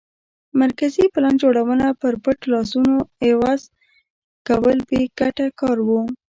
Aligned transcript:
مرکزي 0.61 1.05
پلان 1.13 1.35
جوړونه 1.43 1.87
پر 2.01 2.13
پټ 2.23 2.39
لاسونو 2.53 2.95
عوض 3.25 3.61
کول 4.47 4.77
بې 4.89 5.01
ګټه 5.19 5.47
کار 5.59 5.77
و 5.87 5.89